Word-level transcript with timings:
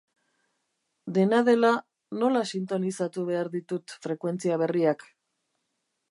Dena 1.17 1.41
dela, 1.49 1.69
nola 2.23 2.41
sintonizatu 2.59 3.25
behar 3.27 3.51
ditut 3.59 3.93
frekuentzia 4.07 4.57
berriak? 4.63 5.05